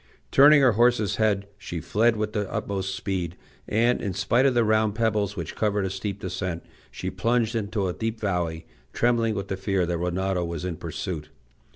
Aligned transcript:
Turning 0.31 0.61
her 0.61 0.71
horse's 0.71 1.17
head, 1.17 1.47
she 1.59 1.79
fled 1.79 2.15
with 2.15 2.33
the 2.33 2.51
utmost 2.51 2.95
speed; 2.95 3.37
and, 3.69 4.01
in 4.01 4.15
spite 4.15 4.47
of 4.47 4.55
the 4.55 4.63
round 4.63 4.95
pebbles 4.95 5.35
which 5.35 5.55
covered 5.55 5.85
a 5.85 5.91
steep 5.91 6.19
descent, 6.21 6.65
she 6.89 7.11
plunged 7.11 7.53
into 7.55 7.87
a 7.87 7.93
deep 7.93 8.19
valley, 8.19 8.65
trembling 8.93 9.35
with 9.35 9.47
the 9.47 9.55
fear 9.57 9.85
that 9.85 9.99
Rinaldo 9.99 10.43
was 10.43 10.65
in 10.65 10.75
pursuit. 10.77 11.29